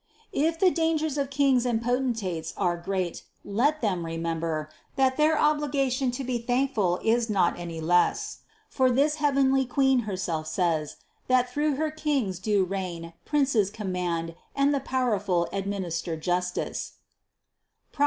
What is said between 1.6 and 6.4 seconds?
and potentates are great, let them remember, that their obligation to be